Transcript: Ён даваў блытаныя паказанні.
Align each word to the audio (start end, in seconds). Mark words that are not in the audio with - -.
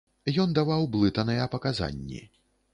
Ён 0.43 0.55
даваў 0.59 0.87
блытаныя 0.95 1.45
паказанні. 1.57 2.27